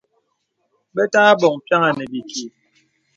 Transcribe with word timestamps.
Bə̀ 0.93 1.05
tə̀ 1.13 1.21
abɔ̀ŋ 1.31 1.55
pyàŋà 1.65 1.89
nə̀ 1.97 2.07
bìkì. 2.11 2.45